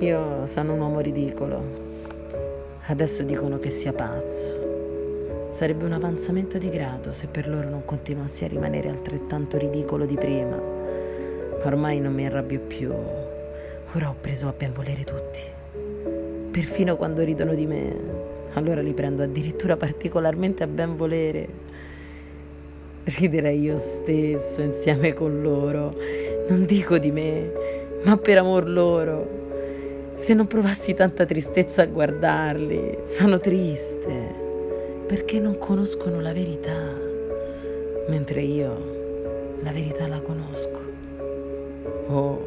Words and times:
Io 0.00 0.46
sono 0.46 0.72
un 0.72 0.80
uomo 0.80 1.00
ridicolo. 1.00 1.62
Adesso 2.86 3.22
dicono 3.22 3.58
che 3.58 3.68
sia 3.68 3.92
pazzo. 3.92 5.48
Sarebbe 5.50 5.84
un 5.84 5.92
avanzamento 5.92 6.56
di 6.56 6.70
grado 6.70 7.12
se 7.12 7.26
per 7.26 7.46
loro 7.46 7.68
non 7.68 7.84
continuassi 7.84 8.46
a 8.46 8.48
rimanere 8.48 8.88
altrettanto 8.88 9.58
ridicolo 9.58 10.06
di 10.06 10.16
prima. 10.16 10.56
Ma 10.56 11.66
ormai 11.66 12.00
non 12.00 12.14
mi 12.14 12.24
arrabbio 12.24 12.60
più. 12.60 12.90
Ora 13.92 14.08
ho 14.08 14.14
preso 14.18 14.48
a 14.48 14.54
ben 14.56 14.72
volere 14.72 15.04
tutti. 15.04 15.40
Perfino 16.50 16.96
quando 16.96 17.22
ridono 17.22 17.52
di 17.52 17.66
me, 17.66 17.94
allora 18.54 18.80
li 18.80 18.94
prendo 18.94 19.22
addirittura 19.22 19.76
particolarmente 19.76 20.62
a 20.62 20.66
ben 20.66 20.96
volere. 20.96 21.46
Riderei 23.04 23.60
io 23.60 23.76
stesso 23.76 24.62
insieme 24.62 25.12
con 25.12 25.42
loro. 25.42 25.94
Non 26.48 26.64
dico 26.64 26.96
di 26.96 27.10
me, 27.10 27.52
ma 28.04 28.16
per 28.16 28.38
amor 28.38 28.66
loro. 28.66 29.40
Se 30.20 30.34
non 30.34 30.46
provassi 30.46 30.92
tanta 30.92 31.24
tristezza 31.24 31.80
a 31.80 31.86
guardarli, 31.86 32.98
sono 33.04 33.40
triste 33.40 34.34
perché 35.06 35.40
non 35.40 35.56
conoscono 35.56 36.20
la 36.20 36.34
verità, 36.34 36.92
mentre 38.06 38.42
io 38.42 39.56
la 39.62 39.72
verità 39.72 40.06
la 40.06 40.20
conosco. 40.20 40.78
Oh, 42.08 42.46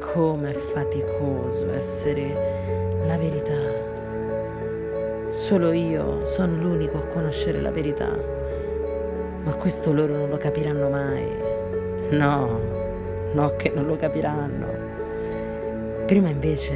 com'è 0.00 0.52
faticoso 0.52 1.72
essere 1.72 2.98
la 3.06 3.16
verità. 3.16 3.60
Solo 5.28 5.70
io 5.70 6.26
sono 6.26 6.56
l'unico 6.56 6.98
a 6.98 7.06
conoscere 7.06 7.60
la 7.60 7.70
verità, 7.70 8.10
ma 9.44 9.54
questo 9.54 9.92
loro 9.92 10.16
non 10.16 10.28
lo 10.28 10.36
capiranno 10.36 10.88
mai. 10.88 11.28
No, 12.10 12.58
no 13.34 13.54
che 13.54 13.70
non 13.72 13.86
lo 13.86 13.94
capiranno. 13.94 14.79
Prima 16.10 16.28
invece 16.28 16.72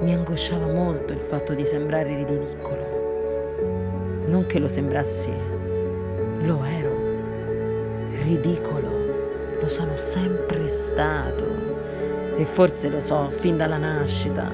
mi 0.00 0.12
angosciava 0.12 0.66
molto 0.66 1.14
il 1.14 1.20
fatto 1.20 1.54
di 1.54 1.64
sembrare 1.64 2.14
ridicolo. 2.16 2.84
Non 4.26 4.44
che 4.44 4.58
lo 4.58 4.68
sembrassi, 4.68 5.32
lo 6.42 6.62
ero. 6.62 6.94
Ridicolo, 8.22 9.58
lo 9.58 9.68
sono 9.68 9.96
sempre 9.96 10.68
stato. 10.68 11.46
E 12.36 12.44
forse 12.44 12.90
lo 12.90 13.00
so 13.00 13.30
fin 13.30 13.56
dalla 13.56 13.78
nascita. 13.78 14.52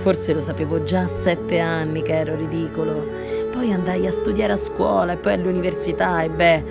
Forse 0.00 0.34
lo 0.34 0.42
sapevo 0.42 0.82
già 0.82 1.04
a 1.04 1.08
sette 1.08 1.58
anni 1.58 2.02
che 2.02 2.18
ero 2.18 2.36
ridicolo. 2.36 3.06
Poi 3.50 3.72
andai 3.72 4.06
a 4.06 4.12
studiare 4.12 4.52
a 4.52 4.58
scuola 4.58 5.14
e 5.14 5.16
poi 5.16 5.32
all'università 5.32 6.22
e 6.22 6.28
beh, 6.28 6.64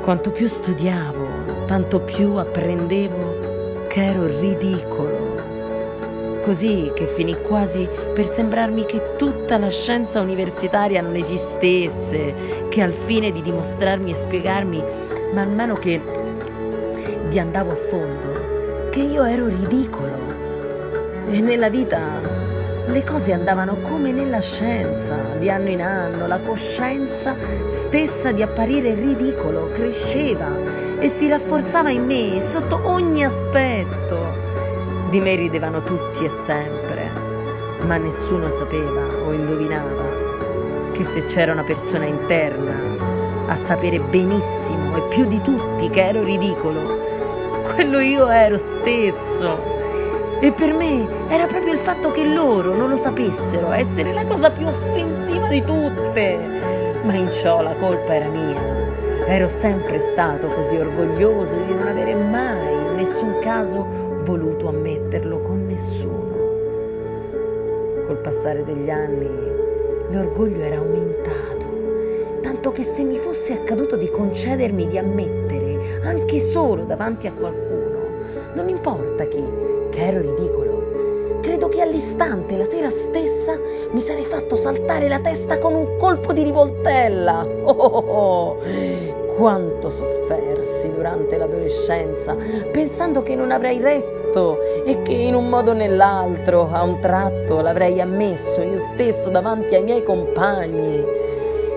quanto 0.00 0.30
più 0.30 0.46
studiavo, 0.46 1.64
tanto 1.66 2.02
più 2.02 2.36
apprendevo 2.36 3.34
che 3.88 4.04
ero 4.04 4.26
ridicolo. 4.40 5.23
Così 6.44 6.92
che 6.94 7.06
finì 7.06 7.40
quasi 7.40 7.88
per 8.12 8.26
sembrarmi 8.26 8.84
che 8.84 9.16
tutta 9.16 9.56
la 9.56 9.70
scienza 9.70 10.20
universitaria 10.20 11.00
non 11.00 11.16
esistesse, 11.16 12.68
che 12.68 12.82
al 12.82 12.92
fine 12.92 13.32
di 13.32 13.40
dimostrarmi 13.40 14.10
e 14.10 14.14
spiegarmi, 14.14 14.84
man 15.32 15.54
mano 15.54 15.72
che 15.72 15.98
vi 17.28 17.38
andavo 17.38 17.70
a 17.70 17.76
fondo, 17.76 18.90
che 18.90 19.00
io 19.00 19.24
ero 19.24 19.46
ridicolo. 19.46 20.12
E 21.30 21.40
nella 21.40 21.70
vita 21.70 22.20
le 22.88 23.02
cose 23.02 23.32
andavano 23.32 23.78
come 23.80 24.12
nella 24.12 24.40
scienza, 24.40 25.16
di 25.38 25.48
anno 25.48 25.70
in 25.70 25.80
anno, 25.80 26.26
la 26.26 26.40
coscienza 26.40 27.34
stessa 27.64 28.32
di 28.32 28.42
apparire 28.42 28.94
ridicolo 28.94 29.70
cresceva 29.72 30.50
e 30.98 31.08
si 31.08 31.26
rafforzava 31.26 31.88
in 31.88 32.04
me 32.04 32.38
sotto 32.42 32.82
ogni 32.84 33.24
aspetto. 33.24 34.43
Di 35.14 35.20
me 35.20 35.36
ridevano 35.36 35.80
tutti 35.84 36.24
e 36.24 36.28
sempre, 36.28 37.08
ma 37.82 37.96
nessuno 37.98 38.50
sapeva 38.50 39.06
o 39.24 39.30
indovinava 39.30 40.90
che 40.90 41.04
se 41.04 41.22
c'era 41.22 41.52
una 41.52 41.62
persona 41.62 42.04
interna 42.04 42.74
a 43.46 43.54
sapere 43.54 44.00
benissimo 44.00 44.96
e 44.96 45.02
più 45.02 45.24
di 45.26 45.40
tutti 45.40 45.88
che 45.88 46.04
ero 46.04 46.24
ridicolo, 46.24 46.98
quello 47.62 48.00
io 48.00 48.28
ero 48.28 48.58
stesso. 48.58 49.56
E 50.40 50.50
per 50.50 50.72
me 50.72 51.06
era 51.28 51.46
proprio 51.46 51.74
il 51.74 51.78
fatto 51.78 52.10
che 52.10 52.24
loro 52.24 52.74
non 52.74 52.88
lo 52.88 52.96
sapessero 52.96 53.70
essere 53.70 54.12
la 54.12 54.24
cosa 54.24 54.50
più 54.50 54.66
offensiva 54.66 55.46
di 55.46 55.62
tutte. 55.62 56.38
Ma 57.04 57.14
in 57.14 57.30
ciò 57.30 57.62
la 57.62 57.74
colpa 57.74 58.16
era 58.16 58.26
mia 58.26 58.84
Ero 59.26 59.48
sempre 59.48 60.00
stato 60.00 60.48
così 60.48 60.76
orgoglioso 60.76 61.54
di 61.54 61.72
non 61.72 61.86
avere 61.86 62.14
mai 62.14 62.72
in 62.72 62.94
nessun 62.96 63.38
caso 63.40 64.03
voluto 64.24 64.68
ammetterlo 64.68 65.38
con 65.40 65.66
nessuno. 65.66 66.32
Col 68.06 68.16
passare 68.22 68.64
degli 68.64 68.90
anni 68.90 69.28
l'orgoglio 70.10 70.60
era 70.62 70.76
aumentato, 70.76 72.40
tanto 72.40 72.72
che 72.72 72.82
se 72.82 73.02
mi 73.02 73.18
fosse 73.18 73.52
accaduto 73.52 73.96
di 73.96 74.10
concedermi 74.10 74.88
di 74.88 74.98
ammettere, 74.98 76.00
anche 76.04 76.40
solo 76.40 76.84
davanti 76.84 77.26
a 77.26 77.32
qualcuno, 77.32 77.98
non 78.54 78.68
importa 78.68 79.24
chi, 79.24 79.42
che 79.90 80.00
ero 80.00 80.20
ridicolo, 80.20 81.40
credo 81.40 81.68
che 81.68 81.82
all'istante, 81.82 82.56
la 82.56 82.64
sera 82.64 82.90
stessa, 82.90 83.58
mi 83.90 84.00
sarei 84.00 84.24
fatto 84.24 84.56
saltare 84.56 85.08
la 85.08 85.20
testa 85.20 85.58
con 85.58 85.74
un 85.74 85.98
colpo 85.98 86.32
di 86.32 86.42
rivoltella. 86.42 87.46
Oh, 87.64 87.72
oh, 87.72 88.04
oh. 88.06 88.56
Quanto 89.36 89.90
soffersi 89.90 90.92
durante 90.92 91.36
l'adolescenza, 91.36 92.36
pensando 92.70 93.22
che 93.22 93.34
non 93.34 93.50
avrei 93.50 93.80
retto 93.80 94.13
e 94.84 95.02
che 95.02 95.12
in 95.12 95.34
un 95.34 95.48
modo 95.48 95.70
o 95.70 95.74
nell'altro, 95.74 96.68
a 96.72 96.82
un 96.82 96.98
tratto, 96.98 97.60
l'avrei 97.60 98.00
ammesso 98.00 98.62
io 98.62 98.80
stesso 98.80 99.28
davanti 99.28 99.74
ai 99.74 99.82
miei 99.82 100.02
compagni. 100.02 101.04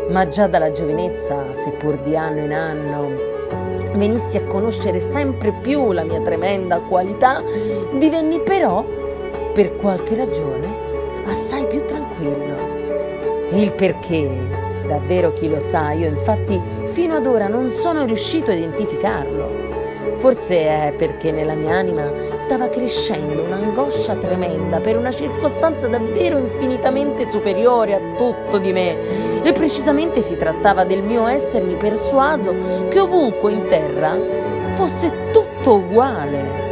Ma 0.10 0.28
già 0.28 0.48
dalla 0.48 0.72
giovinezza, 0.72 1.36
seppur 1.54 1.98
di 1.98 2.16
anno 2.16 2.40
in 2.40 2.54
anno, 2.54 3.10
venissi 3.94 4.38
a 4.38 4.44
conoscere 4.44 5.00
sempre 5.00 5.54
più 5.62 5.92
la 5.92 6.04
mia 6.04 6.22
tremenda 6.22 6.80
qualità, 6.80 7.44
divenni 7.94 8.40
però, 8.40 8.84
per 9.54 9.76
qualche 9.76 10.16
ragione, 10.16 10.68
assai 11.28 11.66
più 11.66 11.86
tranquillo. 11.86 12.56
Il 13.52 13.72
perché, 13.72 14.30
davvero 14.88 15.32
chi 15.34 15.50
lo 15.50 15.60
sa, 15.60 15.92
io 15.92 16.08
infatti 16.08 16.60
fino 16.92 17.16
ad 17.16 17.28
ora 17.28 17.48
non 17.48 17.70
sono 17.70 18.06
riuscito 18.06 18.50
a 18.50 18.56
identificarlo. 18.56 19.66
Forse 20.18 20.58
è 20.58 20.94
perché 20.98 21.32
nella 21.32 21.54
mia 21.54 21.76
anima 21.76 22.10
stava 22.48 22.70
crescendo 22.70 23.44
un'angoscia 23.44 24.16
tremenda 24.16 24.80
per 24.80 24.96
una 24.96 25.12
circostanza 25.12 25.86
davvero 25.88 26.38
infinitamente 26.38 27.28
superiore 27.28 27.94
a 27.94 28.00
tutto 28.16 28.58
di 28.58 28.72
me 28.72 29.44
e 29.44 29.52
precisamente 29.52 30.22
si 30.22 30.38
trattava 30.38 30.86
del 30.86 31.02
mio 31.02 31.28
essermi 31.28 31.74
persuaso 31.74 32.56
che 32.88 33.02
ovunque 33.02 33.52
in 33.52 33.68
terra 33.68 34.18
fosse 34.76 35.12
tutto 35.34 35.74
uguale 35.74 36.64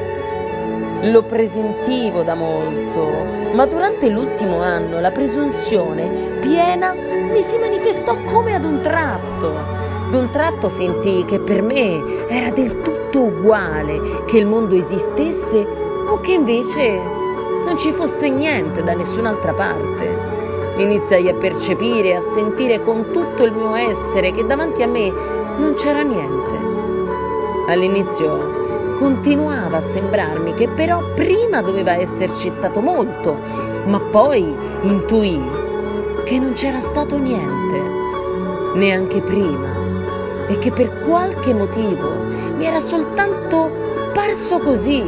lo 1.12 1.24
presentivo 1.24 2.22
da 2.22 2.36
molto, 2.36 3.12
ma 3.54 3.66
durante 3.66 4.08
l'ultimo 4.08 4.62
anno 4.62 5.02
la 5.02 5.12
presunzione 5.12 6.38
piena 6.40 6.94
mi 6.94 7.42
si 7.42 7.58
manifestò 7.58 8.16
come 8.24 8.56
ad 8.56 8.64
un 8.64 8.80
tratto. 8.80 9.84
D'un 10.10 10.30
tratto 10.30 10.70
sentii 10.70 11.26
che 11.26 11.40
per 11.40 11.62
me 11.62 12.02
era 12.30 12.50
del 12.50 12.82
tutto 12.82 13.05
uguale 13.24 14.24
che 14.26 14.38
il 14.38 14.46
mondo 14.46 14.76
esistesse 14.76 15.66
o 16.08 16.20
che 16.20 16.34
invece 16.34 17.00
non 17.66 17.78
ci 17.78 17.92
fosse 17.92 18.30
niente 18.30 18.84
da 18.84 18.94
nessun'altra 18.94 19.54
parte. 19.54 20.34
Iniziai 20.78 21.30
a 21.30 21.34
percepire 21.34 22.10
e 22.10 22.16
a 22.16 22.22
sentire 22.22 22.82
con 22.82 23.12
tutto 23.12 23.44
il 23.44 23.54
mio 23.54 23.76
essere 23.76 24.32
che 24.32 24.46
davanti 24.46 24.84
a 24.84 24.88
me 24.88 25.12
non 25.58 25.74
c'era 25.76 26.02
niente. 26.02 26.54
All'inizio 27.68 28.94
continuava 28.98 29.78
a 29.78 29.82
sembrarmi 29.82 30.54
che 30.54 30.68
però 30.68 31.02
prima 31.16 31.62
doveva 31.62 31.94
esserci 31.94 32.50
stato 32.50 32.82
molto, 32.82 33.38
ma 33.86 34.00
poi 34.00 34.54
intuì 34.82 35.42
che 36.24 36.40
non 36.40 36.54
c'era 36.54 36.80
stato 36.80 37.18
niente, 37.18 37.82
neanche 38.76 39.22
prima, 39.22 39.68
e 40.48 40.58
che 40.60 40.72
per 40.72 41.00
qualche 41.06 41.54
motivo 41.54 42.15
mi 42.58 42.66
era 42.66 42.80
soltanto 42.80 43.70
parso 44.14 44.60
così. 44.60 45.04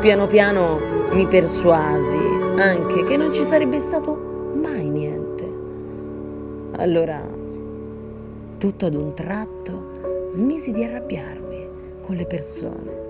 Piano 0.00 0.26
piano 0.26 0.78
mi 1.12 1.26
persuasi 1.26 2.16
anche 2.56 3.04
che 3.04 3.16
non 3.16 3.32
ci 3.32 3.42
sarebbe 3.42 3.78
stato 3.80 4.52
mai 4.54 4.88
niente. 4.88 5.44
Allora, 6.76 7.20
tutto 8.58 8.86
ad 8.86 8.94
un 8.94 9.14
tratto, 9.14 10.28
smisi 10.30 10.72
di 10.72 10.84
arrabbiarmi 10.84 11.68
con 12.02 12.16
le 12.16 12.26
persone 12.26 13.04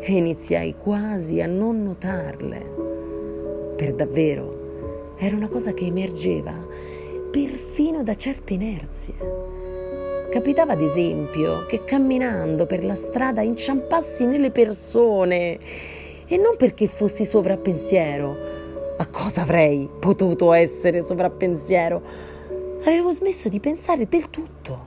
e 0.00 0.12
iniziai 0.16 0.74
quasi 0.76 1.40
a 1.40 1.46
non 1.46 1.82
notarle. 1.82 3.74
Per 3.76 3.94
davvero, 3.94 5.14
era 5.16 5.36
una 5.36 5.48
cosa 5.48 5.72
che 5.72 5.84
emergeva 5.84 6.52
perfino 7.30 8.02
da 8.02 8.16
certe 8.16 8.54
inerzie. 8.54 9.14
Capitava 10.32 10.72
ad 10.72 10.80
esempio 10.80 11.66
che 11.66 11.84
camminando 11.84 12.64
per 12.64 12.86
la 12.86 12.94
strada 12.94 13.42
inciampassi 13.42 14.24
nelle 14.24 14.50
persone 14.50 15.58
E 16.26 16.38
non 16.38 16.56
perché 16.56 16.86
fossi 16.86 17.26
sovrappensiero. 17.26 18.34
A 18.96 19.06
cosa 19.08 19.42
avrei 19.42 19.90
potuto 20.00 20.54
essere 20.54 21.02
sovrappensiero? 21.02 22.00
Avevo 22.80 23.12
smesso 23.12 23.50
di 23.50 23.60
pensare 23.60 24.08
del 24.08 24.30
tutto. 24.30 24.86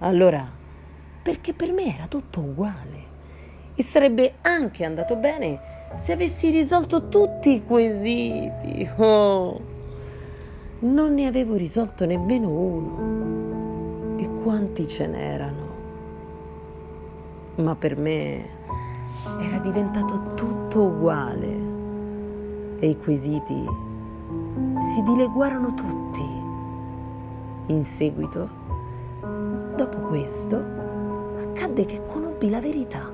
Allora, 0.00 0.44
perché 1.22 1.52
per 1.52 1.70
me 1.70 1.94
era 1.94 2.08
tutto 2.08 2.40
uguale. 2.40 3.04
E 3.76 3.82
sarebbe 3.84 4.38
anche 4.42 4.84
andato 4.84 5.14
bene 5.14 5.60
se 5.96 6.10
avessi 6.10 6.50
risolto 6.50 7.06
tutti 7.06 7.52
i 7.52 7.64
quesiti. 7.64 8.90
Oh, 8.96 9.60
non 10.80 11.14
ne 11.14 11.26
avevo 11.28 11.54
risolto 11.54 12.04
nemmeno 12.04 12.48
uno. 12.48 13.35
Quanti 14.46 14.86
ce 14.86 15.08
n'erano? 15.08 15.66
Ma 17.56 17.74
per 17.74 17.96
me 17.96 18.44
era 19.40 19.58
diventato 19.58 20.34
tutto 20.34 20.84
uguale. 20.84 22.78
E 22.78 22.90
i 22.90 22.96
quesiti 22.96 23.64
si 24.82 25.02
dileguarono 25.02 25.74
tutti. 25.74 26.24
In 27.72 27.84
seguito, 27.84 28.48
dopo 29.74 29.98
questo, 30.02 30.62
accadde 31.38 31.84
che 31.84 32.06
conobbi 32.06 32.48
la 32.48 32.60
verità. 32.60 33.12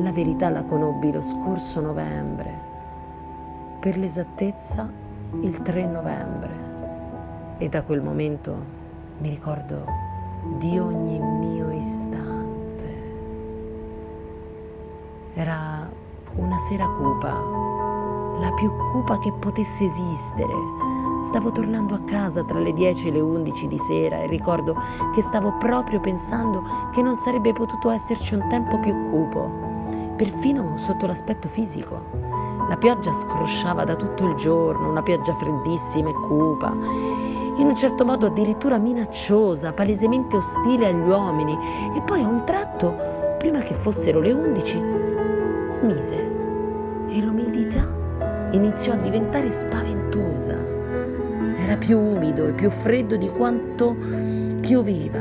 La 0.00 0.10
verità 0.10 0.48
la 0.48 0.64
conobbi 0.64 1.12
lo 1.12 1.22
scorso 1.22 1.80
novembre, 1.80 2.50
per 3.78 3.96
l'esattezza 3.96 4.90
il 5.40 5.62
3 5.62 5.86
novembre, 5.86 6.50
e 7.58 7.68
da 7.68 7.84
quel 7.84 8.02
momento 8.02 8.80
mi 9.18 9.28
ricordo 9.28 9.84
di 10.58 10.78
ogni 10.78 11.18
mio 11.18 11.70
istante. 11.70 13.10
Era 15.34 15.88
una 16.34 16.58
sera 16.58 16.86
cupa, 16.86 17.32
la 18.38 18.52
più 18.54 18.70
cupa 18.92 19.18
che 19.18 19.32
potesse 19.32 19.84
esistere 19.84 20.90
Stavo 21.22 21.52
tornando 21.52 21.94
a 21.94 22.00
casa 22.00 22.42
tra 22.42 22.58
le 22.58 22.72
10 22.72 23.08
e 23.08 23.10
le 23.12 23.20
11 23.20 23.68
di 23.68 23.78
sera 23.78 24.18
e 24.18 24.26
ricordo 24.26 24.76
che 25.14 25.22
stavo 25.22 25.52
proprio 25.56 26.00
pensando 26.00 26.64
che 26.90 27.00
non 27.00 27.14
sarebbe 27.14 27.52
potuto 27.52 27.90
esserci 27.90 28.34
un 28.34 28.48
tempo 28.48 28.78
più 28.80 28.92
cupo, 29.08 29.48
perfino 30.16 30.76
sotto 30.76 31.06
l'aspetto 31.06 31.48
fisico. 31.48 32.20
La 32.68 32.76
pioggia 32.76 33.12
scrosciava 33.12 33.84
da 33.84 33.94
tutto 33.94 34.26
il 34.26 34.34
giorno, 34.34 34.88
una 34.88 35.02
pioggia 35.02 35.32
freddissima 35.34 36.10
e 36.10 36.12
cupa, 36.12 36.74
in 37.58 37.66
un 37.66 37.76
certo 37.76 38.04
modo 38.04 38.26
addirittura 38.26 38.78
minacciosa, 38.78 39.72
palesemente 39.72 40.36
ostile 40.36 40.86
agli 40.86 41.08
uomini, 41.08 41.56
e 41.96 42.00
poi 42.02 42.22
a 42.22 42.28
un 42.28 42.44
tratto, 42.44 42.94
prima 43.38 43.58
che 43.60 43.74
fossero 43.74 44.20
le 44.20 44.32
11, 44.32 44.82
smise 45.68 46.30
e 47.08 47.20
l'umidità 47.20 48.00
iniziò 48.52 48.92
a 48.92 48.96
diventare 48.96 49.50
spaventosa. 49.50 50.56
Era 51.58 51.76
più 51.76 51.98
umido 51.98 52.46
e 52.46 52.52
più 52.52 52.70
freddo 52.70 53.16
di 53.16 53.28
quanto 53.28 53.94
pioveva. 54.60 55.18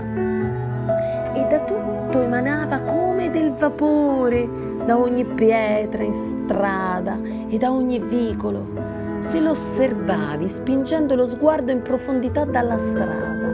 E 1.34 1.48
da 1.50 1.64
tutto 1.66 2.22
emanava 2.22 2.80
come 2.80 3.30
del 3.30 3.54
vapore 3.54 4.48
da 4.86 4.98
ogni 4.98 5.26
pietra 5.26 6.04
in 6.04 6.14
strada 6.14 7.20
e 7.50 7.58
da 7.58 7.72
ogni 7.72 8.00
vicolo. 8.00 8.91
Se 9.22 9.40
lo 9.40 9.52
osservavi 9.52 10.48
spingendo 10.48 11.16
lo 11.16 11.26
sguardo 11.26 11.72
in 11.72 11.82
profondità 11.82 12.44
dalla 12.46 12.78
strada. 12.78 13.50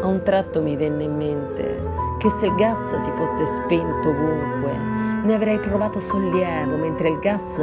A 0.00 0.06
un 0.06 0.20
tratto 0.22 0.62
mi 0.62 0.76
venne 0.76 1.04
in 1.04 1.16
mente 1.16 1.76
che 2.18 2.30
se 2.30 2.46
il 2.46 2.54
gas 2.54 2.94
si 2.96 3.10
fosse 3.12 3.46
spento 3.46 4.08
ovunque, 4.08 4.76
ne 5.24 5.34
avrei 5.34 5.58
provato 5.58 6.00
sollievo, 6.00 6.76
mentre 6.76 7.10
il 7.10 7.18
gas 7.18 7.62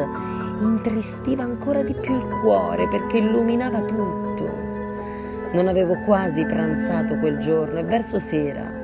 intristiva 0.61 1.43
ancora 1.43 1.81
di 1.81 1.93
più 1.93 2.15
il 2.15 2.39
cuore 2.41 2.87
perché 2.87 3.17
illuminava 3.17 3.79
tutto. 3.79 4.63
Non 5.51 5.67
avevo 5.67 5.95
quasi 6.05 6.45
pranzato 6.45 7.17
quel 7.17 7.39
giorno 7.39 7.79
e 7.79 7.83
verso 7.83 8.19
sera 8.19 8.75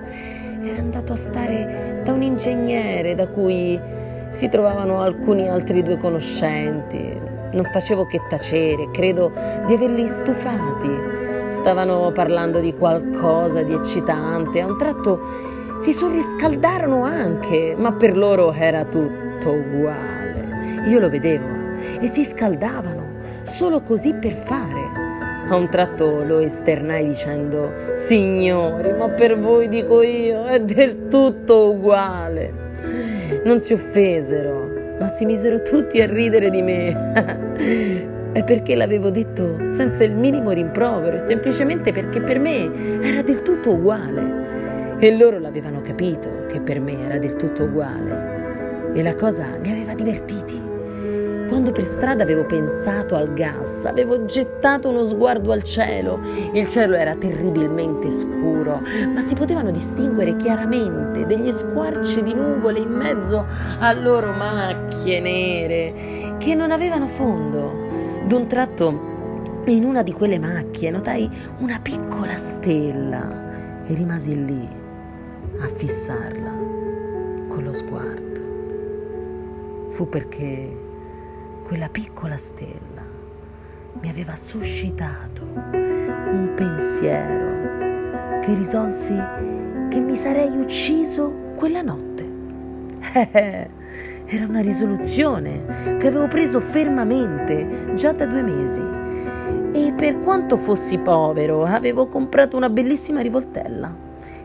era 0.63 0.79
andato 0.79 1.13
a 1.13 1.15
stare 1.15 2.01
da 2.03 2.13
un 2.13 2.21
ingegnere 2.21 3.15
da 3.15 3.27
cui 3.27 3.79
si 4.29 4.47
trovavano 4.47 5.01
alcuni 5.01 5.49
altri 5.49 5.83
due 5.83 5.97
conoscenti. 5.97 7.30
Non 7.53 7.65
facevo 7.65 8.05
che 8.05 8.21
tacere, 8.29 8.89
credo 8.91 9.31
di 9.67 9.73
averli 9.73 10.07
stufati. 10.07 10.89
Stavano 11.49 12.11
parlando 12.13 12.59
di 12.59 12.73
qualcosa 12.73 13.61
di 13.61 13.73
eccitante. 13.73 14.61
A 14.61 14.67
un 14.67 14.77
tratto 14.77 15.19
si 15.79 15.91
surriscaldarono 15.91 17.03
anche, 17.03 17.75
ma 17.77 17.91
per 17.91 18.15
loro 18.15 18.53
era 18.53 18.85
tutto 18.85 19.51
uguale. 19.51 20.83
Io 20.85 20.99
lo 20.99 21.09
vedevo 21.09 21.45
e 21.99 22.07
si 22.07 22.23
scaldavano 22.23 23.19
solo 23.43 23.81
così 23.81 24.13
per 24.13 24.33
fare. 24.33 24.99
A 25.49 25.55
un 25.55 25.67
tratto 25.69 26.23
lo 26.23 26.39
esternai 26.39 27.05
dicendo: 27.05 27.73
Signori, 27.95 28.93
ma 28.93 29.09
per 29.09 29.37
voi 29.37 29.67
dico 29.67 30.01
io, 30.01 30.45
è 30.45 30.61
del 30.61 31.09
tutto 31.09 31.71
uguale. 31.71 32.53
Non 33.43 33.59
si 33.59 33.73
offesero, 33.73 34.70
ma 35.01 35.07
si 35.07 35.25
misero 35.25 35.63
tutti 35.63 35.99
a 35.99 36.05
ridere 36.05 36.51
di 36.51 36.61
me. 36.61 36.93
è 38.33 38.43
perché 38.43 38.75
l'avevo 38.75 39.09
detto 39.09 39.67
senza 39.67 40.03
il 40.03 40.13
minimo 40.13 40.51
rimprovero, 40.51 41.17
semplicemente 41.17 41.91
perché 41.91 42.21
per 42.21 42.37
me 42.37 43.01
era 43.01 43.23
del 43.23 43.41
tutto 43.41 43.73
uguale. 43.73 44.99
E 44.99 45.17
loro 45.17 45.39
l'avevano 45.39 45.81
capito 45.81 46.45
che 46.47 46.61
per 46.61 46.79
me 46.79 47.03
era 47.03 47.17
del 47.17 47.35
tutto 47.35 47.63
uguale. 47.63 48.91
E 48.93 49.01
la 49.01 49.15
cosa 49.15 49.47
li 49.59 49.71
aveva 49.71 49.95
divertiti. 49.95 50.70
Quando 51.51 51.73
per 51.73 51.83
strada 51.83 52.23
avevo 52.23 52.45
pensato 52.45 53.13
al 53.17 53.33
gas, 53.33 53.83
avevo 53.83 54.23
gettato 54.23 54.87
uno 54.87 55.03
sguardo 55.03 55.51
al 55.51 55.63
cielo. 55.63 56.21
Il 56.53 56.65
cielo 56.69 56.95
era 56.95 57.13
terribilmente 57.15 58.09
scuro, 58.09 58.81
ma 59.13 59.19
si 59.19 59.35
potevano 59.35 59.69
distinguere 59.69 60.37
chiaramente 60.37 61.25
degli 61.25 61.51
squarci 61.51 62.23
di 62.23 62.33
nuvole 62.33 62.79
in 62.79 62.91
mezzo 62.91 63.45
a 63.79 63.91
loro 63.91 64.31
macchie 64.31 65.19
nere 65.19 66.37
che 66.37 66.55
non 66.55 66.71
avevano 66.71 67.07
fondo. 67.07 67.89
D'un 68.25 68.47
tratto, 68.47 69.63
in 69.65 69.83
una 69.83 70.03
di 70.03 70.13
quelle 70.13 70.39
macchie, 70.39 70.89
notai 70.89 71.29
una 71.59 71.81
piccola 71.81 72.37
stella 72.37 73.83
e 73.85 73.93
rimasi 73.93 74.45
lì 74.45 74.69
a 75.59 75.67
fissarla 75.67 76.51
con 77.49 77.61
lo 77.61 77.73
sguardo. 77.73 78.39
Fu 79.89 80.07
perché 80.07 80.89
quella 81.71 81.87
piccola 81.87 82.35
stella 82.35 83.01
mi 84.01 84.09
aveva 84.09 84.35
suscitato 84.35 85.43
un 85.71 86.51
pensiero 86.53 88.41
che 88.41 88.53
risolsi 88.55 89.15
che 89.87 89.99
mi 90.01 90.17
sarei 90.17 90.49
ucciso 90.49 91.53
quella 91.55 91.81
notte. 91.81 92.29
Era 94.25 94.45
una 94.45 94.59
risoluzione 94.59 95.95
che 95.97 96.07
avevo 96.07 96.27
preso 96.27 96.59
fermamente 96.59 97.93
già 97.93 98.11
da 98.11 98.25
due 98.25 98.41
mesi 98.41 98.83
e 99.71 99.93
per 99.93 100.19
quanto 100.19 100.57
fossi 100.57 100.97
povero 100.97 101.63
avevo 101.63 102.05
comprato 102.07 102.57
una 102.57 102.69
bellissima 102.69 103.21
rivoltella 103.21 103.95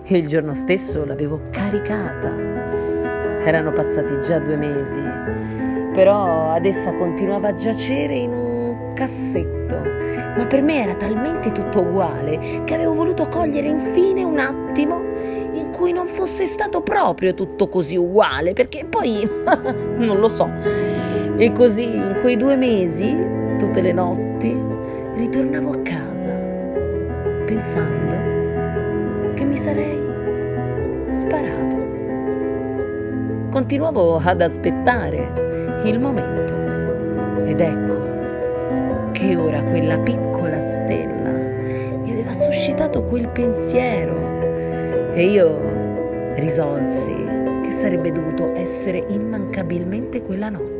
e 0.04 0.16
il 0.16 0.28
giorno 0.28 0.54
stesso 0.54 1.04
l'avevo 1.04 1.48
caricata. 1.50 2.32
Erano 3.42 3.72
passati 3.72 4.20
già 4.20 4.38
due 4.38 4.54
mesi 4.54 5.65
però 5.96 6.50
ad 6.50 6.66
essa 6.66 6.92
continuava 6.92 7.48
a 7.48 7.54
giacere 7.54 8.14
in 8.16 8.30
un 8.30 8.92
cassetto. 8.92 9.76
Ma 10.36 10.44
per 10.46 10.60
me 10.60 10.82
era 10.82 10.94
talmente 10.94 11.52
tutto 11.52 11.80
uguale 11.80 12.64
che 12.64 12.74
avevo 12.74 12.92
voluto 12.92 13.26
cogliere 13.28 13.68
infine 13.68 14.22
un 14.22 14.38
attimo 14.38 15.02
in 15.54 15.70
cui 15.72 15.92
non 15.92 16.06
fosse 16.06 16.44
stato 16.44 16.82
proprio 16.82 17.32
tutto 17.32 17.68
così 17.68 17.96
uguale, 17.96 18.52
perché 18.52 18.84
poi 18.84 19.26
non 19.96 20.18
lo 20.18 20.28
so. 20.28 20.50
E 21.38 21.50
così 21.52 21.96
in 21.96 22.18
quei 22.20 22.36
due 22.36 22.56
mesi, 22.56 23.16
tutte 23.58 23.80
le 23.80 23.92
notti, 23.92 24.54
ritornavo 25.14 25.70
a 25.70 25.78
casa 25.78 26.28
pensando 27.46 29.32
che 29.32 29.44
mi 29.44 29.56
sarei 29.56 29.98
sparato. 31.08 31.84
Continuavo 33.50 34.20
ad 34.22 34.42
aspettare 34.42 35.45
il 35.88 36.00
momento. 36.00 36.54
Ed 37.44 37.60
ecco 37.60 38.14
che 39.12 39.36
ora 39.36 39.62
quella 39.62 39.98
piccola 39.98 40.60
stella 40.60 41.30
mi 42.02 42.12
aveva 42.12 42.32
suscitato 42.32 43.04
quel 43.04 43.28
pensiero 43.28 44.14
e 45.12 45.24
io 45.24 45.58
risolsi 46.34 47.14
che 47.62 47.70
sarebbe 47.70 48.12
dovuto 48.12 48.54
essere 48.54 49.04
immancabilmente 49.08 50.22
quella 50.22 50.50
notte. 50.50 50.74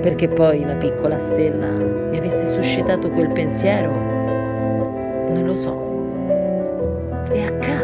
Perché 0.00 0.28
poi 0.28 0.64
la 0.64 0.74
piccola 0.74 1.18
stella 1.18 1.68
mi 1.68 2.16
avesse 2.16 2.46
suscitato 2.46 3.10
quel 3.10 3.30
pensiero, 3.30 3.90
non 3.90 5.44
lo 5.44 5.54
so. 5.54 5.90
E 7.30 7.44
accadde 7.44 7.81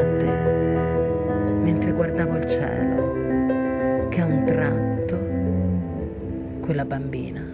bambina 6.88 7.45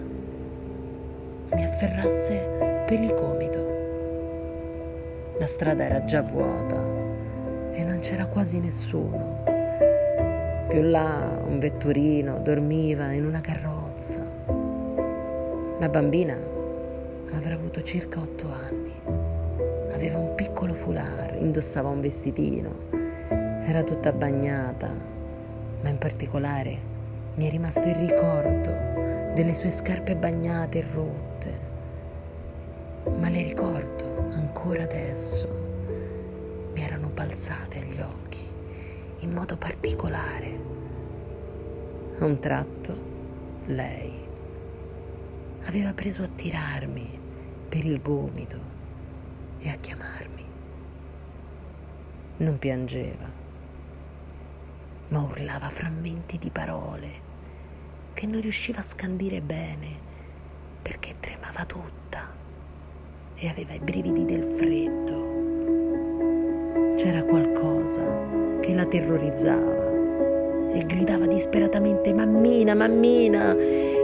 mi 1.53 1.65
afferrasse 1.65 2.85
per 2.87 3.01
il 3.01 3.13
gomito. 3.15 3.73
La 5.39 5.47
strada 5.47 5.85
era 5.85 6.05
già 6.05 6.23
vuota 6.23 6.77
e 7.73 7.83
non 7.83 7.99
c'era 7.99 8.27
quasi 8.27 8.61
nessuno. 8.61 9.43
Più 10.69 10.83
là 10.83 11.37
un 11.45 11.59
vetturino 11.59 12.39
dormiva 12.39 13.11
in 13.11 13.27
una 13.27 13.41
carrozza. 13.41 14.25
La 15.81 15.89
bambina 15.89 16.37
avrà 17.33 17.55
avuto 17.55 17.83
circa 17.83 18.21
otto 18.21 18.47
anni. 18.53 18.93
Aveva 19.93 20.19
un 20.19 20.37
piccolo 20.37 20.75
foulard, 20.75 21.41
indossava 21.41 21.89
un 21.89 22.01
vestitino, 22.01 22.71
era 23.67 23.83
tutta 23.83 24.13
bagnata, 24.13 24.91
ma 25.81 25.89
in 25.89 25.99
particolare 25.99 26.93
mi 27.35 27.49
è 27.49 27.51
rimasto 27.51 27.89
il 27.89 27.97
ricordo 27.97 28.94
delle 29.35 29.53
sue 29.53 29.73
scarpe 29.73 30.15
bagnate 30.15 30.79
e 30.79 30.87
rotte. 30.93 31.61
Ma 33.19 33.29
le 33.29 33.43
ricordo 33.43 34.29
ancora 34.31 34.85
adesso. 34.85 35.49
Mi 36.73 36.81
erano 36.81 37.09
balzate 37.09 37.81
agli 37.81 38.01
occhi 38.01 38.49
in 39.21 39.33
modo 39.33 39.57
particolare. 39.57 40.63
A 42.19 42.25
un 42.25 42.39
tratto 42.39 43.13
lei 43.67 44.25
aveva 45.65 45.93
preso 45.93 46.23
a 46.23 46.29
tirarmi 46.29 47.19
per 47.69 47.85
il 47.85 48.01
gomito 48.01 48.59
e 49.59 49.69
a 49.69 49.75
chiamarmi. 49.75 50.45
Non 52.37 52.59
piangeva, 52.59 53.29
ma 55.09 55.23
urlava 55.23 55.69
frammenti 55.71 56.39
di 56.39 56.51
parole 56.51 57.24
che 58.15 58.27
non 58.27 58.41
riusciva 58.41 58.79
a 58.79 58.83
scandire 58.83 59.41
bene 59.41 59.89
perché 60.81 61.17
tremava 61.19 61.65
tutta 61.67 62.33
e 63.35 63.49
aveva 63.49 63.73
i 63.75 63.81
brividi 63.81 64.25
del 64.25 64.45
freddo. 64.45 65.33
C'era 66.97 67.25
qualcosa 67.25 68.03
che 68.61 68.73
la 68.75 68.87
terrorizzava 68.87 69.93
e 70.73 70.85
gridava 70.87 71.27
disperatamente 71.27 72.13
Mammina, 72.13 72.75
mammina. 72.75 73.55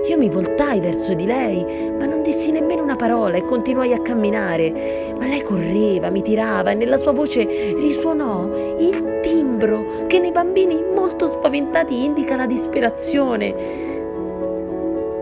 Io 0.08 0.18
mi 0.18 0.28
voltai 0.28 0.80
verso 0.80 1.14
di 1.14 1.26
lei, 1.26 1.64
ma 1.98 2.06
non 2.06 2.22
dissi 2.22 2.50
nemmeno 2.50 2.82
una 2.82 2.96
parola 2.96 3.36
e 3.36 3.44
continuai 3.44 3.92
a 3.92 4.00
camminare. 4.02 5.14
Ma 5.18 5.26
lei 5.26 5.42
correva, 5.42 6.10
mi 6.10 6.22
tirava 6.22 6.70
e 6.70 6.74
nella 6.74 6.96
sua 6.96 7.12
voce 7.12 7.44
risuonò 7.74 8.76
il 8.78 9.20
timbro 9.22 10.06
che 10.06 10.18
nei 10.18 10.32
bambini 10.32 10.82
molto 10.94 11.26
spaventati 11.26 12.04
indica 12.04 12.36
la 12.36 12.46
disperazione. 12.46 13.98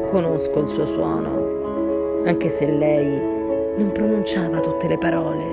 Conosco 0.08 0.60
il 0.60 0.68
suo 0.68 0.86
suono, 0.86 2.24
anche 2.24 2.48
se 2.48 2.64
lei 2.64 3.20
non 3.76 3.90
pronunciava 3.92 4.58
tutte 4.60 4.88
le 4.88 4.96
parole. 4.96 5.44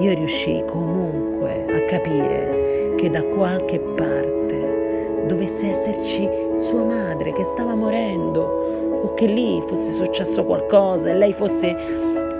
Io 0.00 0.12
riuscii 0.12 0.64
comunque 0.64 1.66
a 1.72 1.84
capire 1.84 2.94
che 2.96 3.08
da 3.10 3.22
qualche 3.22 3.78
parte 3.78 5.24
dovesse 5.28 5.68
esserci 5.68 6.28
sua 6.54 6.82
madre 6.82 7.30
che 7.30 7.44
stava 7.44 7.76
morendo 7.76 9.02
o 9.04 9.14
che 9.14 9.26
lì 9.26 9.62
fosse 9.64 9.92
successo 9.92 10.44
qualcosa 10.44 11.10
e 11.10 11.14
lei 11.14 11.32
fosse 11.32 11.76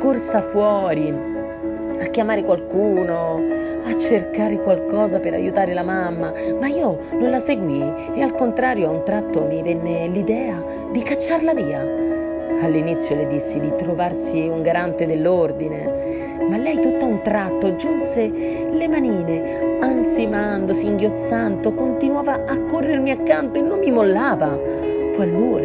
corsa 0.01 0.43
fuori 0.43 1.15
a 2.01 2.07
chiamare 2.07 2.43
qualcuno, 2.43 3.41
a 3.85 3.97
cercare 3.97 4.61
qualcosa 4.63 5.21
per 5.21 5.35
aiutare 5.35 5.75
la 5.75 5.83
mamma, 5.83 6.33
ma 6.59 6.67
io 6.67 6.99
non 7.13 7.31
la 7.31 7.39
seguii 7.39 8.15
e 8.15 8.23
al 8.23 8.35
contrario 8.35 8.89
a 8.89 8.91
un 8.91 9.05
tratto 9.05 9.43
mi 9.43 9.63
venne 9.63 10.09
l'idea 10.09 10.80
di 10.91 11.03
cacciarla 11.03 11.55
via. 11.55 11.81
All'inizio 12.63 13.17
le 13.17 13.27
dissi 13.27 13.59
di 13.61 13.73
trovarsi 13.77 14.47
un 14.49 14.63
garante 14.63 15.07
dell'ordine, 15.07 16.39
ma 16.49 16.57
lei 16.57 16.81
tutto 16.81 17.05
a 17.05 17.09
un 17.09 17.23
tratto 17.23 17.77
giunse 17.77 18.29
le 18.29 18.89
manine, 18.89 19.79
ansimando, 19.81 20.73
singhiozzando, 20.73 21.73
continuava 21.73 22.45
a 22.47 22.61
corrermi 22.65 23.11
accanto 23.11 23.59
e 23.59 23.63
non 23.63 23.79
mi 23.79 23.91
mollava. 23.91 24.59
Fu 25.13 25.21
allora 25.21 25.65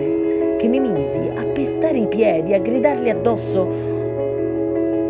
che 0.58 0.68
mi 0.68 0.80
misi 0.80 1.20
a 1.36 1.44
pestare 1.46 1.98
i 1.98 2.08
piedi, 2.08 2.54
a 2.54 2.60
gridarle 2.60 3.10
addosso. 3.10 3.68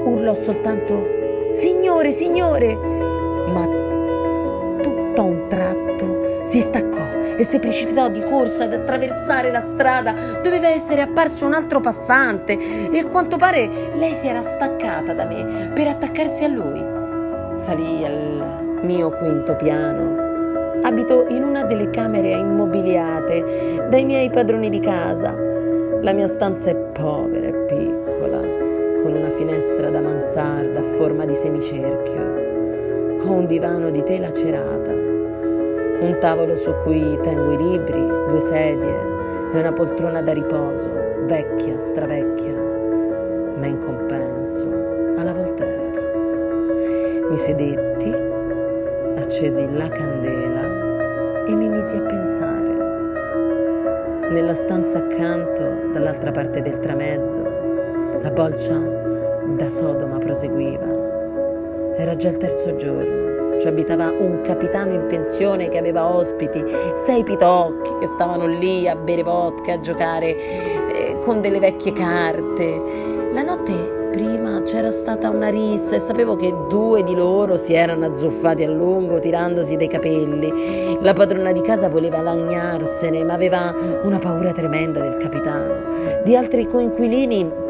Urlò 0.06 0.34
soltanto 0.34 1.16
Signore, 1.56 2.12
signore! 2.12 2.76
Ma 2.76 3.66
tutto 4.82 5.22
a 5.22 5.24
un 5.24 5.46
tratto 5.48 6.42
si 6.44 6.60
staccò 6.60 7.15
e 7.38 7.44
si 7.44 7.60
precipitò 7.60 8.10
di 8.10 8.22
corsa 8.24 8.64
ad 8.64 8.74
attraversare 8.74 9.52
la 9.52 9.62
strada. 9.62 10.40
Doveva 10.42 10.68
essere 10.68 11.02
apparso 11.02 11.46
un 11.46 11.54
altro 11.54 11.80
passante 11.80 12.58
e 12.90 13.00
a 13.00 13.08
quanto 13.08 13.38
pare 13.38 13.92
lei 13.96 14.14
si 14.14 14.28
era 14.28 14.42
staccata 14.42 15.14
da 15.14 15.26
me 15.26 15.72
per 15.74 15.88
attaccarsi 15.88 16.44
a 16.44 16.48
lui. 16.48 16.84
Salì 17.56 18.04
al 18.06 18.80
mio 18.82 19.10
quinto 19.12 19.56
piano. 19.56 20.24
Abito 20.84 21.26
in 21.30 21.44
una 21.44 21.64
delle 21.64 21.90
camere 21.90 22.32
immobiliate 22.32 23.88
dai 23.90 24.06
miei 24.06 24.30
padroni 24.30 24.70
di 24.70 24.80
casa. 24.80 25.34
La 26.02 26.12
mia 26.14 26.28
stanza 26.28 26.70
è 26.70 26.76
povera 26.76 27.48
e 27.48 27.54
piccola, 27.66 28.40
con 29.02 29.14
una 29.16 29.30
finestra 29.32 29.90
da 29.90 30.02
mansarda 30.02 30.80
a 30.80 30.84
forma 30.94 31.26
di 31.26 31.34
semicerchio. 31.34 33.24
Ho 33.26 33.32
un 33.32 33.48
divano 33.48 33.90
di 33.90 34.04
tela 34.04 34.32
cerata 34.32 35.05
un 36.06 36.20
tavolo 36.20 36.56
su 36.56 36.72
cui 36.84 37.18
tengo 37.22 37.52
i 37.52 37.58
libri, 37.58 38.00
due 38.28 38.40
sedie 38.40 39.14
e 39.52 39.60
una 39.60 39.74
poltrona 39.74 40.22
da 40.22 40.34
riposo, 40.34 40.90
vecchia, 41.26 41.80
stravecchia, 41.80 42.54
ma 43.58 43.66
in 43.66 43.80
compenso 43.80 44.68
alla 45.18 45.34
Voltaire. 45.34 45.94
Mi 47.30 47.38
sedetti, 47.38 48.14
accesi 49.18 49.68
la 49.72 49.90
candela 49.90 51.46
e 51.48 51.56
mi 51.56 51.70
misi 51.70 51.96
a 51.96 52.02
pensare. 52.02 52.74
Nella 54.30 54.54
stanza 54.54 55.00
accanto, 55.00 55.90
dall'altra 55.92 56.32
parte 56.32 56.62
del 56.62 56.78
tramezzo, 56.80 57.42
la 58.22 58.30
bolcia 58.30 58.78
da 58.78 59.70
Sodoma 59.70 60.18
proseguiva. 60.18 61.94
Era 61.96 62.16
già 62.16 62.30
il 62.30 62.38
terzo 62.38 62.76
giorno 62.76 63.25
ci 63.60 63.68
abitava 63.68 64.12
un 64.12 64.42
capitano 64.42 64.94
in 64.94 65.06
pensione 65.08 65.70
che 65.70 65.78
aveva 65.78 66.14
ospiti, 66.14 66.64
sei 66.96 67.24
pitocchi 67.24 67.92
che 68.00 68.08
stavano 68.08 68.46
lì 68.46 68.88
a 68.88 68.96
bere 68.96 69.24
vodka, 69.24 69.74
a 69.74 69.80
giocare 69.80 70.36
eh, 70.92 71.20
con 71.22 71.42
delle 71.42 71.60
vecchie 71.60 71.92
carte. 71.94 72.82
La 73.32 73.42
notte 73.42 74.04
prima 74.12 74.62
c'era 74.64 74.92
stata 74.92 75.30
una 75.30 75.50
rissa 75.50 75.96
e 75.96 76.00
sapevo 76.00 76.38
che 76.38 76.54
due 76.70 77.04
di 77.04 77.14
loro 77.14 77.58
si 77.58 77.74
erano 77.74 78.06
azzuffati 78.06 78.64
a 78.64 78.70
lungo 78.70 79.20
tirandosi 79.20 79.76
dei 79.76 79.88
capelli. 79.88 80.98
La 81.02 81.14
padrona 81.14 81.52
di 81.52 81.60
casa 81.62 81.90
voleva 81.90 82.22
lagnarsene, 82.22 83.26
ma 83.26 83.34
aveva 83.34 83.76
una 84.04 84.18
paura 84.18 84.54
tremenda 84.54 85.02
del 85.02 85.18
capitano. 85.18 86.22
Di 86.24 86.36
altri 86.36 86.66
coinquilini 86.66 87.64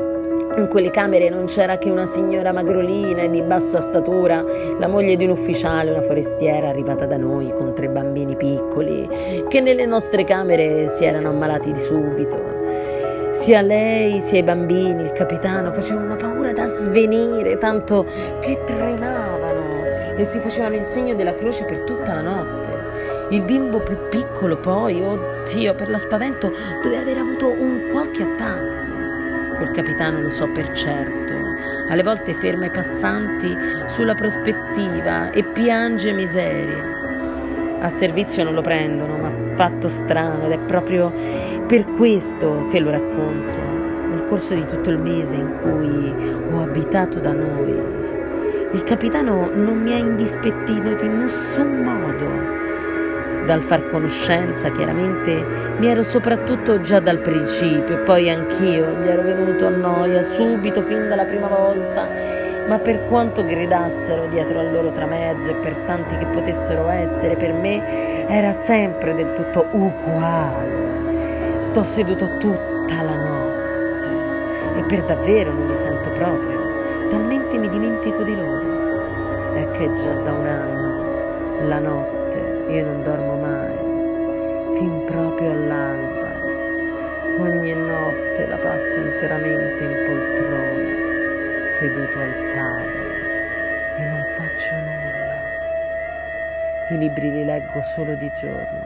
in 0.57 0.67
quelle 0.67 0.89
camere 0.89 1.29
non 1.29 1.45
c'era 1.45 1.77
che 1.77 1.89
una 1.89 2.05
signora 2.05 2.53
magrolina 2.53 3.23
e 3.23 3.29
di 3.29 3.41
bassa 3.41 3.79
statura, 3.79 4.43
la 4.77 4.87
moglie 4.87 5.15
di 5.15 5.25
un 5.25 5.31
ufficiale, 5.31 5.91
una 5.91 6.01
forestiera 6.01 6.69
arrivata 6.69 7.05
da 7.05 7.17
noi 7.17 7.51
con 7.53 7.73
tre 7.73 7.89
bambini 7.89 8.35
piccoli, 8.35 9.07
che 9.49 9.59
nelle 9.59 9.85
nostre 9.85 10.23
camere 10.23 10.87
si 10.87 11.03
erano 11.03 11.29
ammalati 11.29 11.71
di 11.71 11.79
subito. 11.79 12.53
Sia 13.31 13.59
lei 13.61 14.21
sia 14.21 14.39
i 14.39 14.43
bambini, 14.43 15.01
il 15.01 15.11
capitano, 15.11 15.73
facevano 15.73 16.05
una 16.05 16.15
paura 16.15 16.53
da 16.53 16.67
svenire, 16.67 17.57
tanto 17.57 18.05
che 18.39 18.63
tremavano 18.65 19.83
e 20.15 20.23
si 20.23 20.39
facevano 20.39 20.75
il 20.75 20.85
segno 20.85 21.15
della 21.15 21.33
croce 21.33 21.65
per 21.65 21.81
tutta 21.81 22.13
la 22.13 22.21
notte. 22.21 22.73
Il 23.31 23.41
bimbo 23.41 23.79
più 23.79 23.97
piccolo 24.09 24.57
poi, 24.57 25.01
oddio, 25.01 25.75
per 25.75 25.89
lo 25.89 25.97
spavento, 25.97 26.49
doveva 26.81 27.01
aver 27.01 27.17
avuto 27.17 27.47
un 27.47 27.89
qualche 27.91 28.23
attacco. 28.23 28.74
Quel 29.55 29.71
capitano 29.71 30.21
lo 30.21 30.29
so 30.29 30.47
per 30.47 30.71
certo. 30.73 31.33
Alle 31.87 32.03
volte 32.03 32.33
ferma 32.33 32.65
i 32.65 32.71
passanti 32.71 33.55
sulla 33.87 34.13
prospettiva 34.13 35.31
e 35.31 35.43
piange 35.43 36.11
miseria. 36.11 36.93
A 37.79 37.89
servizio 37.89 38.43
non 38.43 38.53
lo 38.53 38.61
prendono, 38.61 39.17
ma 39.17 39.31
fatto 39.55 39.89
strano 39.89 40.45
ed 40.45 40.51
è 40.51 40.59
proprio 40.59 41.11
per 41.67 41.85
questo 41.85 42.67
che 42.69 42.79
lo 42.79 42.91
racconto. 42.91 43.59
Nel 44.09 44.25
corso 44.25 44.53
di 44.53 44.65
tutto 44.65 44.89
il 44.89 44.97
mese 44.97 45.35
in 45.35 45.53
cui 45.61 46.13
ho 46.51 46.61
abitato 46.61 47.19
da 47.19 47.33
noi, 47.33 48.03
il 48.71 48.83
capitano 48.83 49.49
non 49.53 49.81
mi 49.81 49.93
ha 49.93 49.97
indispettito 49.97 51.03
in 51.03 51.19
nessun 51.19 51.83
modo 51.83 52.55
dal 53.45 53.61
far 53.61 53.87
conoscenza, 53.87 54.69
chiaramente 54.71 55.45
mi 55.77 55.87
ero 55.87 56.03
soprattutto 56.03 56.81
già 56.81 56.99
dal 56.99 57.19
principio 57.19 58.03
poi 58.03 58.29
anch'io 58.29 58.99
gli 59.01 59.07
ero 59.07 59.21
venuto 59.21 59.67
a 59.67 59.69
noia 59.69 60.21
subito 60.21 60.81
fin 60.81 61.07
dalla 61.07 61.25
prima 61.25 61.47
volta, 61.47 62.07
ma 62.67 62.79
per 62.79 63.05
quanto 63.05 63.43
gridassero 63.43 64.27
dietro 64.27 64.59
al 64.59 64.71
loro 64.71 64.91
tramezzo 64.91 65.51
e 65.51 65.53
per 65.53 65.75
tanti 65.85 66.17
che 66.17 66.25
potessero 66.25 66.89
essere 66.89 67.35
per 67.35 67.53
me, 67.53 68.27
era 68.27 68.51
sempre 68.51 69.13
del 69.13 69.33
tutto 69.33 69.67
uguale. 69.71 71.59
Sto 71.59 71.83
seduto 71.83 72.37
tutta 72.37 73.01
la 73.01 73.15
notte 73.15 74.79
e 74.79 74.83
per 74.83 75.03
davvero 75.03 75.53
non 75.53 75.67
li 75.67 75.75
sento 75.75 76.09
proprio, 76.09 77.07
talmente 77.09 77.57
mi 77.57 77.69
dimentico 77.69 78.23
di 78.23 78.35
loro. 78.35 79.53
È 79.53 79.71
che 79.71 79.93
già 79.95 80.13
da 80.13 80.31
un 80.31 80.47
anno, 80.47 81.67
la 81.67 81.79
notte, 81.79 82.65
io 82.67 82.85
non 82.85 83.03
dormo 83.03 83.34
proprio 85.35 85.51
all'alba. 85.51 86.33
Ogni 87.43 87.73
notte 87.73 88.47
la 88.47 88.57
passo 88.57 88.99
interamente 88.99 89.83
in 89.83 90.03
poltrona, 90.05 91.65
seduto 91.65 92.19
al 92.19 92.31
tavolo 92.53 93.13
e 93.97 94.05
non 94.05 94.23
faccio 94.37 94.73
nulla. 94.75 95.43
I 96.91 96.97
libri 96.97 97.31
li 97.31 97.43
leggo 97.43 97.81
solo 97.81 98.15
di 98.15 98.31
giorno, 98.39 98.85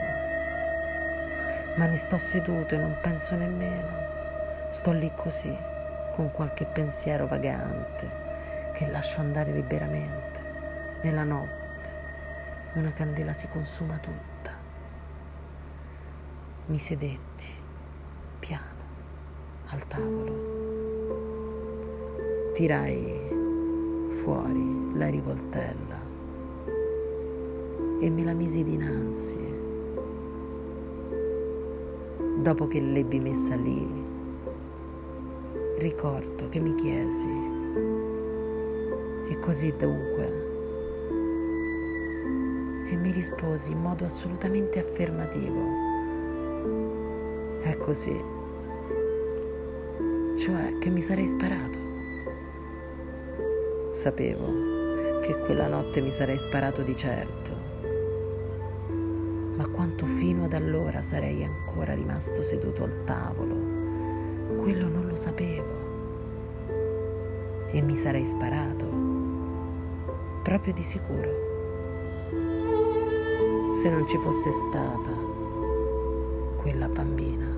ma 1.76 1.86
ne 1.86 1.98
sto 1.98 2.18
seduto 2.18 2.74
e 2.74 2.78
non 2.80 2.98
penso 3.00 3.36
nemmeno. 3.36 4.08
Sto 4.72 4.92
lì 4.92 5.12
così, 5.16 5.56
con 6.14 6.32
qualche 6.32 6.66
pensiero 6.66 7.28
vagante 7.28 8.28
che 8.74 8.90
lascio 8.90 9.22
andare 9.22 9.52
liberamente. 9.52 10.42
Nella 11.02 11.24
notte 11.24 11.58
una 12.74 12.92
candela 12.92 13.34
si 13.34 13.48
consuma 13.48 13.98
tutta. 13.98 14.29
Mi 16.70 16.78
sedetti 16.78 17.48
piano 18.38 18.84
al 19.70 19.88
tavolo. 19.88 20.34
Tirai 22.54 24.08
fuori 24.22 24.92
la 24.94 25.08
rivoltella 25.08 26.00
e 28.00 28.10
me 28.12 28.24
la 28.24 28.34
misi 28.34 28.64
dinanzi. 28.64 29.40
Dopo 32.38 32.68
che 32.68 32.80
l'ebbi 32.80 33.20
messa 33.20 33.56
lì, 33.56 33.88
ricordo 35.80 36.50
che 36.50 36.60
mi 36.60 36.76
chiesi, 36.76 37.32
e 39.28 39.40
così 39.40 39.74
dunque? 39.76 40.48
E 42.92 42.96
mi 42.96 43.10
risposi 43.10 43.72
in 43.72 43.82
modo 43.82 44.06
assolutamente 44.06 44.78
affermativo. 44.80 45.79
Così 47.90 48.24
cioè 50.38 50.78
che 50.78 50.92
mi 50.92 51.02
sarei 51.02 51.26
sparato. 51.26 51.80
Sapevo 53.90 55.20
che 55.22 55.36
quella 55.40 55.66
notte 55.66 56.00
mi 56.00 56.12
sarei 56.12 56.38
sparato 56.38 56.84
di 56.84 56.96
certo, 56.96 57.52
ma 59.56 59.68
quanto 59.70 60.06
fino 60.06 60.44
ad 60.44 60.54
allora 60.54 61.02
sarei 61.02 61.44
ancora 61.44 61.96
rimasto 61.96 62.44
seduto 62.44 62.84
al 62.84 63.06
tavolo, 63.06 63.56
quello 64.62 64.88
non 64.88 65.08
lo 65.08 65.16
sapevo. 65.16 65.74
E 67.72 67.82
mi 67.82 67.96
sarei 67.96 68.28
sparato, 68.28 68.86
proprio 70.44 70.74
di 70.74 70.84
sicuro, 70.84 71.32
se 73.74 73.90
non 73.90 74.06
ci 74.08 74.18
fosse 74.20 74.52
stata 74.52 75.10
quella 76.58 76.88
bambina. 76.88 77.49